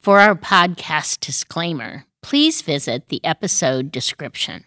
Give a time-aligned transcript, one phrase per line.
[0.00, 4.64] For our podcast disclaimer, please visit the episode description.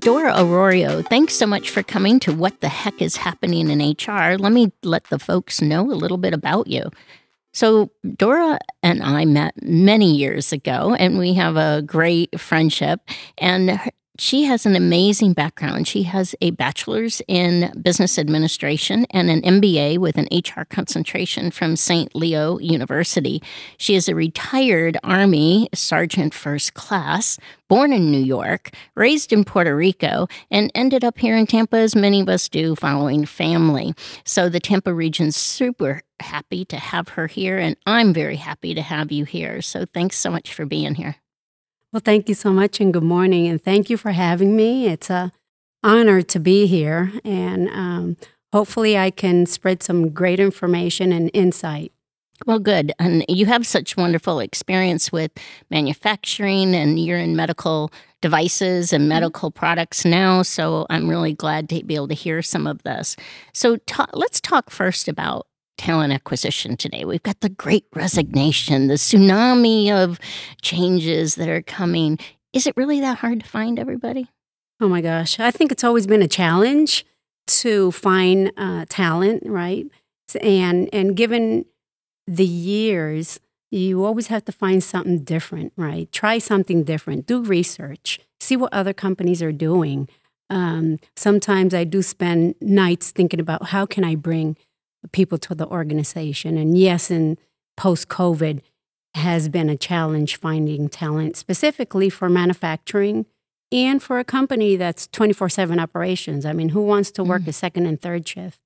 [0.00, 4.38] Dora Arroyo, thanks so much for coming to What the Heck is Happening in HR.
[4.38, 6.84] Let me let the folks know a little bit about you.
[7.52, 13.00] So, Dora and I met many years ago, and we have a great friendship.
[13.38, 13.78] And
[14.18, 15.88] she has an amazing background.
[15.88, 21.76] She has a bachelor's in business administration and an MBA with an HR concentration from
[21.76, 22.14] St.
[22.14, 23.42] Leo University.
[23.78, 27.38] She is a retired Army Sergeant First Class,
[27.68, 31.96] born in New York, raised in Puerto Rico, and ended up here in Tampa, as
[31.96, 33.94] many of us do, following family.
[34.24, 38.82] So the Tampa region's super happy to have her here, and I'm very happy to
[38.82, 39.62] have you here.
[39.62, 41.16] So thanks so much for being here.
[41.92, 43.46] Well, thank you so much and good morning.
[43.46, 44.86] And thank you for having me.
[44.86, 45.30] It's a
[45.82, 47.12] honor to be here.
[47.22, 48.16] And um,
[48.50, 51.92] hopefully, I can spread some great information and insight.
[52.46, 52.92] Well, good.
[52.98, 55.32] And you have such wonderful experience with
[55.70, 59.10] manufacturing, and you're in medical devices and mm-hmm.
[59.10, 60.40] medical products now.
[60.42, 63.16] So I'm really glad to be able to hear some of this.
[63.52, 65.46] So ta- let's talk first about
[65.82, 67.04] talent acquisition today.
[67.04, 70.20] We've got the great resignation, the tsunami of
[70.62, 72.20] changes that are coming.
[72.52, 74.28] Is it really that hard to find everybody?
[74.80, 75.40] Oh my gosh.
[75.40, 77.04] I think it's always been a challenge
[77.48, 79.86] to find uh, talent, right?
[80.40, 81.64] And and given
[82.28, 83.40] the years,
[83.72, 86.10] you always have to find something different, right?
[86.12, 87.26] Try something different.
[87.26, 88.20] Do research.
[88.38, 90.08] See what other companies are doing.
[90.48, 94.56] Um, sometimes I do spend nights thinking about how can I bring
[95.10, 96.56] people to the organization.
[96.56, 97.38] And yes, in
[97.76, 98.60] post COVID
[99.14, 103.26] has been a challenge finding talent, specifically for manufacturing
[103.70, 106.46] and for a company that's 24 7 operations.
[106.46, 107.48] I mean, who wants to work mm.
[107.48, 108.60] a second and third shift?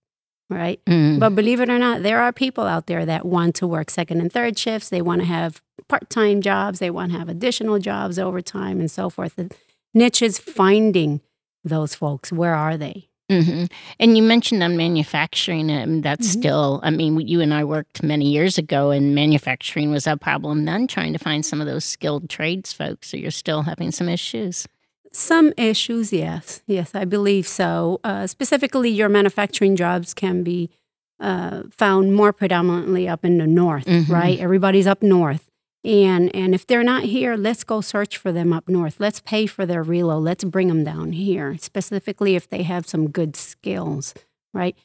[0.48, 0.80] Right.
[0.86, 1.18] Mm.
[1.18, 4.20] But believe it or not, there are people out there that want to work second
[4.20, 4.88] and third shifts.
[4.88, 6.78] They want to have part time jobs.
[6.78, 9.34] They want to have additional jobs overtime and so forth.
[9.36, 9.50] The
[9.92, 11.20] niche is finding
[11.64, 12.32] those folks.
[12.32, 13.08] Where are they?
[13.30, 13.64] Mm-hmm.
[13.98, 16.40] And you mentioned on manufacturing, and that's mm-hmm.
[16.40, 20.64] still, I mean, you and I worked many years ago, and manufacturing was a problem
[20.64, 23.08] then, trying to find some of those skilled trades folks.
[23.08, 24.68] So you're still having some issues.
[25.12, 26.62] Some issues, yes.
[26.66, 28.00] Yes, I believe so.
[28.04, 30.70] Uh, specifically, your manufacturing jobs can be
[31.18, 34.12] uh, found more predominantly up in the north, mm-hmm.
[34.12, 34.38] right?
[34.38, 35.50] Everybody's up north.
[35.86, 38.96] And and if they're not here, let's go search for them up north.
[38.98, 40.24] Let's pay for their reload.
[40.24, 44.12] Let's bring them down here, specifically if they have some good skills,
[44.52, 44.76] right?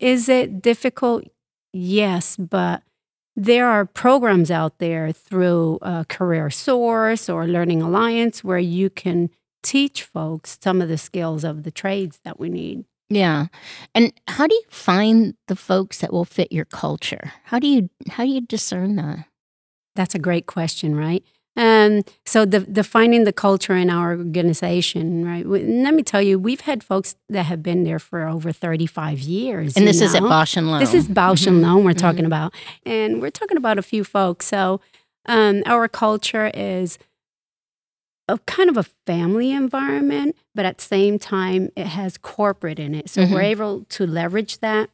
[0.00, 1.22] Is it difficult?
[1.72, 2.82] Yes, but
[3.36, 9.30] there are programs out there through Career Source or Learning Alliance where you can
[9.62, 12.84] teach folks some of the skills of the trades that we need.
[13.10, 13.46] Yeah.
[13.94, 17.32] And how do you find the folks that will fit your culture?
[17.44, 19.27] How do you how do you discern that?
[19.98, 21.24] That's a great question, right?
[21.56, 25.44] Um, so the, defining the culture in our organization, right?
[25.44, 29.76] Let me tell you, we've had folks that have been there for over 35 years.
[29.76, 30.06] And this know?
[30.06, 30.78] is at Bausch and Lomb.
[30.78, 31.48] This is Bausch mm-hmm.
[31.48, 31.98] and Lomb we're mm-hmm.
[31.98, 32.54] talking about.
[32.86, 34.46] And we're talking about a few folks.
[34.46, 34.80] So
[35.26, 36.96] um, our culture is
[38.28, 42.94] a kind of a family environment, but at the same time, it has corporate in
[42.94, 43.10] it.
[43.10, 43.34] So mm-hmm.
[43.34, 44.90] we're able to leverage that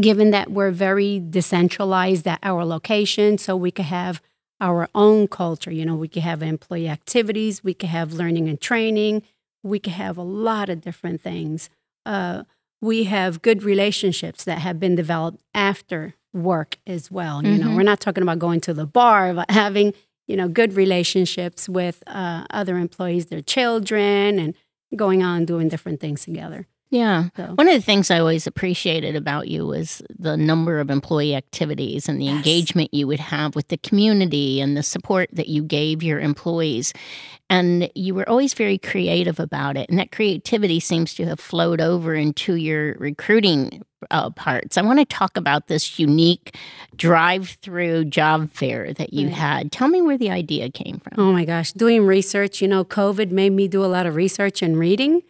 [0.00, 4.20] given that we're very decentralized at our location, so we could have
[4.60, 5.70] our own culture.
[5.70, 9.22] You know, we could have employee activities, we could have learning and training,
[9.62, 11.68] we could have a lot of different things.
[12.04, 12.44] Uh,
[12.80, 17.42] we have good relationships that have been developed after work as well.
[17.42, 17.70] You mm-hmm.
[17.70, 19.94] know, we're not talking about going to the bar, but having
[20.26, 24.54] you know good relationships with uh, other employees, their children, and
[24.94, 26.66] going on doing different things together.
[26.90, 27.30] Yeah.
[27.36, 27.54] So.
[27.54, 32.08] One of the things I always appreciated about you was the number of employee activities
[32.08, 32.36] and the yes.
[32.36, 36.92] engagement you would have with the community and the support that you gave your employees.
[37.50, 39.88] And you were always very creative about it.
[39.88, 44.76] And that creativity seems to have flowed over into your recruiting uh, parts.
[44.76, 46.56] I want to talk about this unique
[46.94, 49.72] drive through job fair that you had.
[49.72, 51.14] Tell me where the idea came from.
[51.18, 52.60] Oh my gosh, doing research.
[52.60, 55.22] You know, COVID made me do a lot of research and reading.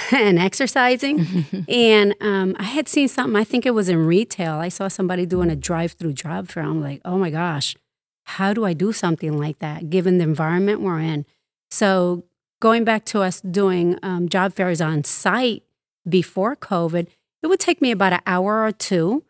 [0.12, 1.46] and exercising.
[1.68, 4.54] and um, I had seen something, I think it was in retail.
[4.54, 6.62] I saw somebody doing a drive through job fair.
[6.62, 7.76] I'm like, oh my gosh,
[8.24, 11.26] how do I do something like that given the environment we're in?
[11.70, 12.24] So,
[12.60, 15.62] going back to us doing um, job fairs on site
[16.08, 17.06] before COVID,
[17.42, 19.24] it would take me about an hour or two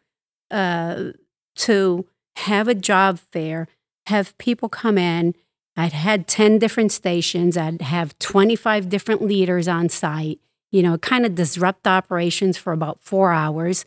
[0.51, 1.11] uh,
[1.57, 2.07] to
[2.37, 3.69] have a job fair,
[4.07, 5.35] have people come in
[5.81, 7.57] I'd had 10 different stations.
[7.57, 10.39] I'd have 25 different leaders on site,
[10.71, 13.85] you know, kind of disrupt operations for about four hours.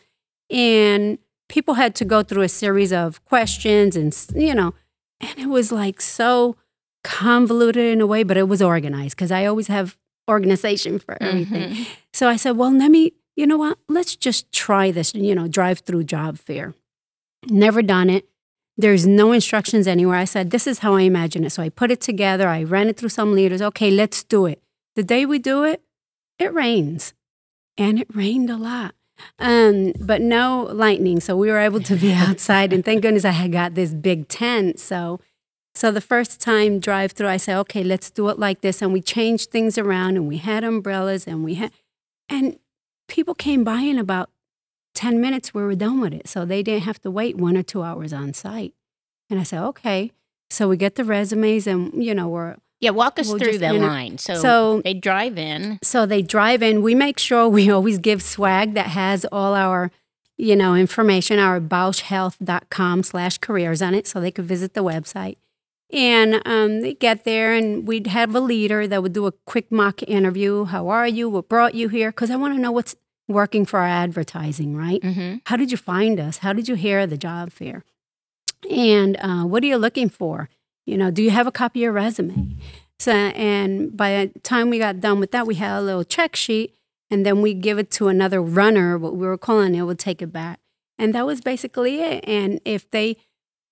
[0.49, 1.17] And
[1.49, 4.73] people had to go through a series of questions and, you know,
[5.19, 6.55] and it was like so
[7.03, 9.97] convoluted in a way, but it was organized because I always have
[10.29, 11.71] organization for everything.
[11.71, 11.83] Mm-hmm.
[12.13, 13.77] So I said, well, let me, you know what?
[13.89, 16.73] Let's just try this, you know, drive through job fair.
[17.49, 18.27] Never done it.
[18.77, 20.17] There's no instructions anywhere.
[20.17, 21.51] I said, this is how I imagine it.
[21.51, 22.47] So I put it together.
[22.47, 23.61] I ran it through some leaders.
[23.61, 24.61] Okay, let's do it.
[24.95, 25.81] The day we do it,
[26.43, 27.13] it rains.
[27.77, 28.93] And it rained a lot.
[29.39, 31.19] Um, but no lightning.
[31.19, 32.73] So we were able to be outside.
[32.73, 34.79] And thank goodness I had got this big tent.
[34.79, 35.19] So
[35.75, 38.81] so the first time drive through, I said, okay, let's do it like this.
[38.81, 41.71] And we changed things around and we had umbrellas and we had,
[42.29, 42.59] and
[43.07, 44.29] people came by in about
[44.93, 46.27] 10 minutes, we were done with it.
[46.27, 48.75] So they didn't have to wait one or two hours on site.
[49.29, 50.11] And I said, okay.
[50.51, 53.73] So we get the resumes and, you know, we're, yeah, walk us we'll through the
[53.73, 54.17] line.
[54.17, 55.79] So, so they drive in.
[55.81, 56.81] So they drive in.
[56.81, 59.91] We make sure we always give swag that has all our,
[60.37, 65.37] you know, information, our bauschhealth.com slash careers on it so they could visit the website.
[65.91, 69.71] And um, they get there, and we'd have a leader that would do a quick
[69.71, 70.65] mock interview.
[70.65, 71.29] How are you?
[71.29, 72.09] What brought you here?
[72.09, 72.95] Because I want to know what's
[73.27, 75.01] working for our advertising, right?
[75.01, 75.37] Mm-hmm.
[75.45, 76.39] How did you find us?
[76.39, 77.83] How did you hear the job fair?
[78.69, 80.49] And uh, what are you looking for?
[80.85, 82.57] You know, do you have a copy of your resume?
[82.99, 86.35] So, and by the time we got done with that, we had a little check
[86.35, 86.75] sheet,
[87.09, 90.21] and then we give it to another runner, what we were calling it, would take
[90.21, 90.59] it back.
[90.97, 92.23] And that was basically it.
[92.27, 93.17] And if they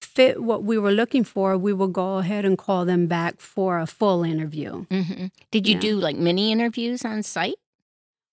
[0.01, 3.79] fit what we were looking for, we will go ahead and call them back for
[3.79, 4.85] a full interview.
[4.87, 5.27] Mm-hmm.
[5.51, 5.81] Did you yeah.
[5.81, 7.55] do like mini interviews on site?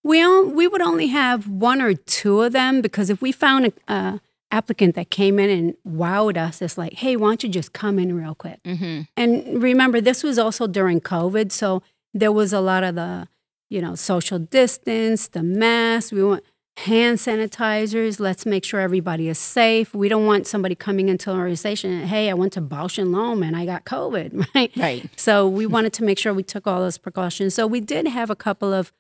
[0.03, 3.67] We on, we would only have one or two of them because if we found
[3.67, 7.49] a, a applicant that came in and wowed us, is like, hey, why don't you
[7.49, 8.63] just come in real quick?
[8.65, 9.03] Mm-hmm.
[9.17, 11.83] And remember, this was also during COVID, so
[12.15, 13.29] there was a lot of the,
[13.69, 16.13] you know, social distance, the mask.
[16.13, 16.45] We want
[16.79, 18.21] hand sanitizers.
[18.21, 19.93] Let's make sure everybody is safe.
[19.95, 23.13] We don't want somebody coming into an organization, and, hey, I went to Bausch and
[23.13, 24.71] Lomb and I got COVID, right?
[24.77, 25.11] Right.
[25.17, 27.55] So we wanted to make sure we took all those precautions.
[27.55, 28.93] So we did have a couple of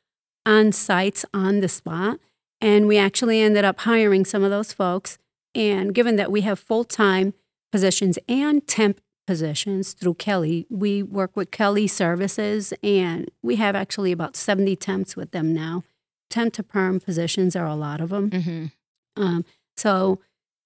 [0.44, 2.18] on sites on the spot,
[2.60, 5.18] and we actually ended up hiring some of those folks.
[5.58, 7.34] And given that we have full time
[7.72, 14.12] positions and temp positions through Kelly, we work with Kelly Services, and we have actually
[14.12, 15.82] about 70 temps with them now
[16.30, 18.30] temp to perm positions are a lot of them.
[18.30, 19.22] Mm-hmm.
[19.22, 19.44] Um,
[19.76, 20.20] so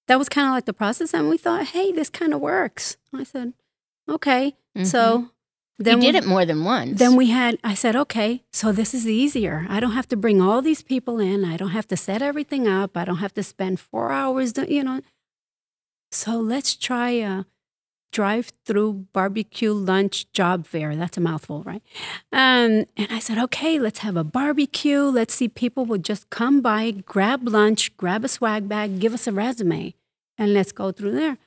[0.07, 2.97] that was kind of like the process, and we thought, hey, this kind of works.
[3.13, 3.53] I said,
[4.07, 4.55] okay.
[4.75, 4.85] Mm-hmm.
[4.85, 5.29] So
[5.83, 6.99] then you did we, it more than once.
[6.99, 7.57] Then we had.
[7.63, 9.65] I said, okay, so this is easier.
[9.69, 11.45] I don't have to bring all these people in.
[11.45, 12.97] I don't have to set everything up.
[12.97, 14.53] I don't have to spend four hours.
[14.67, 15.01] you know.
[16.11, 17.45] So let's try a
[18.13, 20.95] drive through barbecue lunch job fair.
[20.95, 21.81] That's a mouthful, right?
[22.31, 25.01] Um, and I said, okay, let's have a barbecue.
[25.01, 29.27] Let's see, people will just come by, grab lunch, grab a swag bag, give us
[29.27, 29.95] a resume,
[30.37, 31.37] and let's go through there.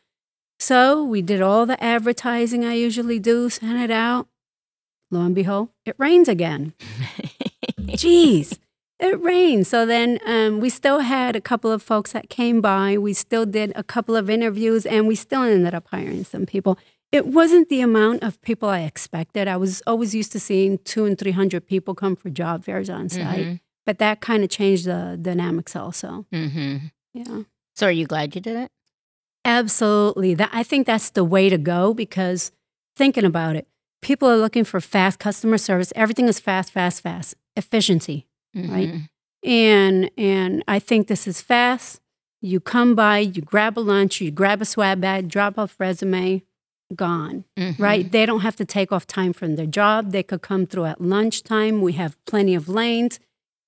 [0.59, 4.29] So we did all the advertising I usually do, sent it out.
[5.11, 6.73] Lo and behold, it rains again.
[7.81, 8.59] Jeez
[8.99, 9.67] it rained.
[9.67, 12.97] So then um, we still had a couple of folks that came by.
[12.97, 16.79] We still did a couple of interviews and we still ended up hiring some people.
[17.13, 19.49] It wasn't the amount of people I expected.
[19.49, 23.09] I was always used to seeing two and 300 people come for job fairs on
[23.09, 23.47] site.
[23.47, 23.55] Mm-hmm.
[23.85, 26.27] But that kind of changed the dynamics also.
[26.33, 26.87] Mm-hmm.
[27.15, 27.43] Yeah.
[27.75, 28.71] So are you glad you did it?
[29.47, 30.35] Absolutely.
[30.35, 32.53] That, I think that's the way to go because
[32.97, 33.67] thinking about it,
[34.03, 35.93] people are looking for fast customer service.
[35.97, 37.35] Everything is fast, fast, fast.
[37.57, 38.27] Efficiency
[38.57, 38.73] mm-hmm.
[38.73, 38.95] right?
[39.43, 42.01] And and I think this is fast.
[42.41, 46.43] You come by, you grab a lunch, you grab a swag bag, drop off resume,
[46.95, 47.45] gone.
[47.57, 47.83] Mm-hmm.
[47.83, 48.11] Right?
[48.11, 50.13] They don't have to take off time from their job.
[50.13, 51.81] They could come through at lunchtime.
[51.81, 53.21] We have plenty of lanes.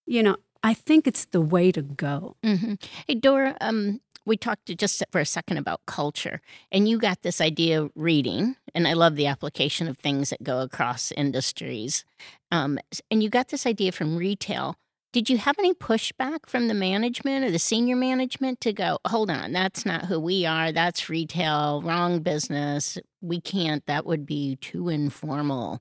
[0.07, 2.37] You know, I think it's the way to go.
[2.45, 2.75] Mm-hmm.
[3.07, 7.41] Hey, Dora, um, we talked just for a second about culture, and you got this
[7.41, 12.05] idea of reading, and I love the application of things that go across industries.
[12.53, 12.79] Um,
[13.11, 14.77] and you got this idea from retail.
[15.13, 19.31] Did you have any pushback from the management or the senior management to go, hold
[19.31, 20.71] on, that's not who we are.
[20.71, 22.99] That's retail, wrong business.
[23.23, 25.81] We can't, that would be too informal.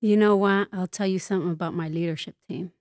[0.00, 0.68] You know what?
[0.72, 2.72] I'll tell you something about my leadership team.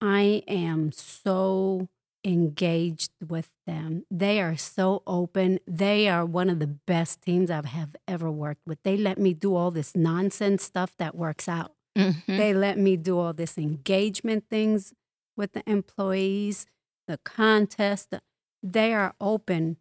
[0.00, 1.88] I am so
[2.26, 4.04] engaged with them.
[4.10, 5.60] They are so open.
[5.66, 8.82] They are one of the best teams I have ever worked with.
[8.82, 11.72] They let me do all this nonsense stuff that works out.
[11.96, 12.36] Mm-hmm.
[12.36, 14.92] They let me do all this engagement things
[15.36, 16.66] with the employees,
[17.06, 18.14] the contest.
[18.62, 19.76] They are open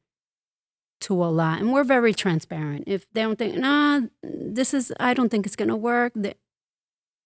[1.02, 1.60] to a lot.
[1.60, 2.84] And we're very transparent.
[2.88, 6.14] If they don't think, nah, this is, I don't think it's going to work,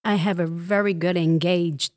[0.03, 1.91] I have a very good engaged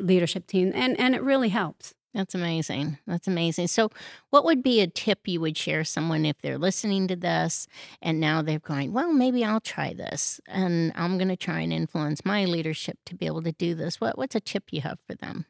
[0.00, 1.94] leadership team, and, and it really helps.
[2.16, 2.96] That's amazing.
[3.06, 3.66] That's amazing.
[3.66, 3.90] So,
[4.30, 7.68] what would be a tip you would share someone if they're listening to this
[8.00, 11.74] and now they're going, well, maybe I'll try this and I'm going to try and
[11.74, 14.00] influence my leadership to be able to do this?
[14.00, 15.44] What, what's a tip you have for them?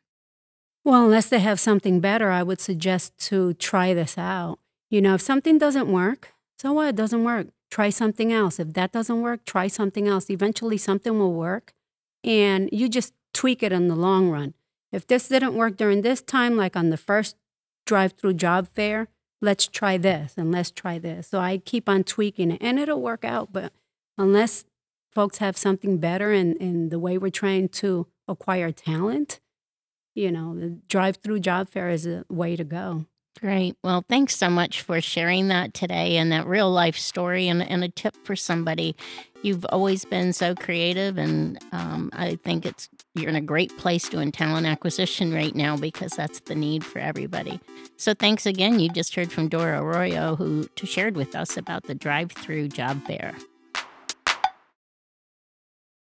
[0.82, 4.58] Well, unless they have something better, I would suggest to try this out.
[4.90, 6.88] You know, if something doesn't work, so what?
[6.88, 7.46] It doesn't work.
[7.70, 8.58] Try something else.
[8.58, 10.30] If that doesn't work, try something else.
[10.30, 11.75] Eventually, something will work.
[12.25, 14.54] And you just tweak it in the long run.
[14.93, 17.37] If this didn't work during this time, like on the first
[17.87, 19.09] drive through job fair,
[19.40, 21.28] let's try this and let's try this.
[21.28, 23.52] So I keep on tweaking it and it'll work out.
[23.52, 23.73] But
[24.16, 24.64] unless
[25.12, 29.40] folks have something better in, in the way we're trying to acquire talent,
[30.14, 33.07] you know, the drive through job fair is a way to go.
[33.40, 33.76] Great.
[33.85, 37.85] Well, thanks so much for sharing that today and that real life story and, and
[37.85, 38.97] a tip for somebody.
[39.43, 44.08] You've always been so creative, and um, I think it's you're in a great place
[44.08, 47.61] doing talent acquisition right now because that's the need for everybody.
[47.96, 48.78] So, thanks again.
[48.78, 53.35] You just heard from Dora Arroyo, who shared with us about the drive-through job fair.